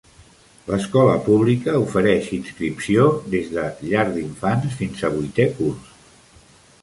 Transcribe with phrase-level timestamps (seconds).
[0.69, 3.05] L'escola pública ofereix inscripció
[3.35, 5.93] des de llar d'infants fins a vuitè curs.